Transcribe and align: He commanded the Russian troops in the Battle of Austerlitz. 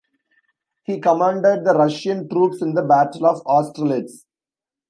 He 0.81 0.99
commanded 0.99 1.63
the 1.63 1.73
Russian 1.77 2.27
troops 2.27 2.63
in 2.63 2.73
the 2.73 2.81
Battle 2.81 3.27
of 3.27 3.43
Austerlitz. 3.45 4.25